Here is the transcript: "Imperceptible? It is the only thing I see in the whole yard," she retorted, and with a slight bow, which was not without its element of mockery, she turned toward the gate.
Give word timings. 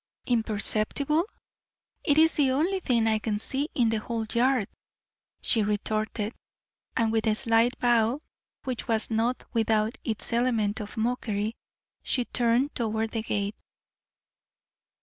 "Imperceptible? 0.25 1.25
It 2.03 2.17
is 2.17 2.33
the 2.33 2.49
only 2.49 2.79
thing 2.79 3.05
I 3.05 3.21
see 3.37 3.69
in 3.75 3.89
the 3.89 3.97
whole 3.99 4.25
yard," 4.33 4.67
she 5.43 5.61
retorted, 5.61 6.33
and 6.97 7.11
with 7.11 7.27
a 7.27 7.35
slight 7.35 7.77
bow, 7.77 8.23
which 8.63 8.87
was 8.87 9.11
not 9.11 9.43
without 9.53 9.99
its 10.03 10.33
element 10.33 10.79
of 10.79 10.97
mockery, 10.97 11.55
she 12.01 12.25
turned 12.25 12.73
toward 12.73 13.11
the 13.11 13.21
gate. 13.21 13.57